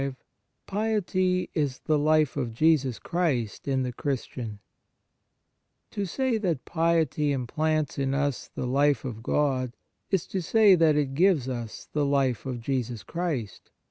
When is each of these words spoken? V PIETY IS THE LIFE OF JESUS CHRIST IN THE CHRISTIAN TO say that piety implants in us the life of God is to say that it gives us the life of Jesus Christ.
V 0.01 0.15
PIETY 0.65 1.51
IS 1.53 1.77
THE 1.85 1.99
LIFE 1.99 2.35
OF 2.35 2.55
JESUS 2.55 2.97
CHRIST 2.97 3.67
IN 3.67 3.83
THE 3.83 3.93
CHRISTIAN 3.93 4.57
TO 5.91 6.05
say 6.07 6.39
that 6.39 6.65
piety 6.65 7.31
implants 7.31 7.99
in 7.99 8.15
us 8.15 8.49
the 8.55 8.65
life 8.65 9.05
of 9.05 9.21
God 9.21 9.73
is 10.09 10.25
to 10.25 10.41
say 10.41 10.73
that 10.73 10.95
it 10.95 11.13
gives 11.13 11.47
us 11.47 11.87
the 11.93 12.03
life 12.03 12.47
of 12.47 12.61
Jesus 12.61 13.03
Christ. 13.03 13.69